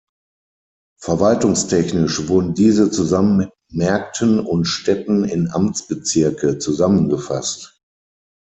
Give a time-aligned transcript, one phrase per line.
[0.99, 7.79] Verwaltungstechnisch wurden diese zusammen mit Märkten und Städten in Amtsbezirke zusammengefasst.